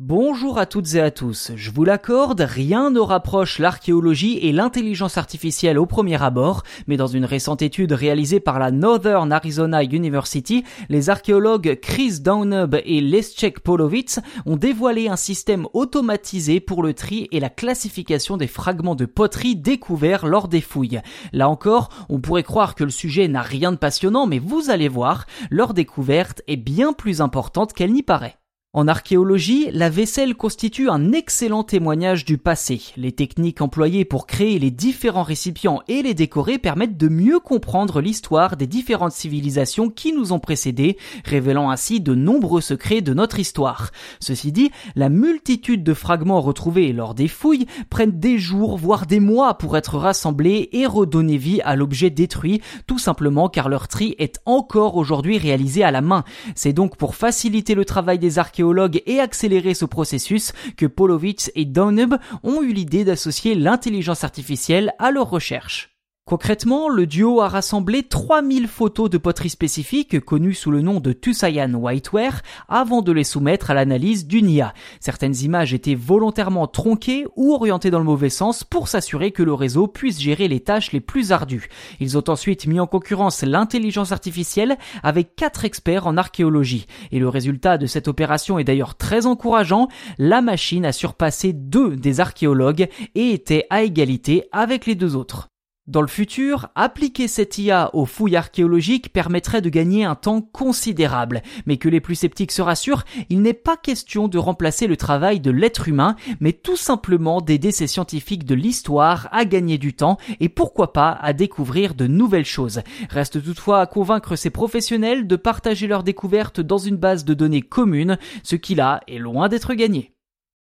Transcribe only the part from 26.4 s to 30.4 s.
est bien plus importante qu'elle n'y paraît. En archéologie, la vaisselle